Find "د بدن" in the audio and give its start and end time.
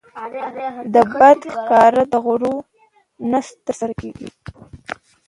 0.93-1.37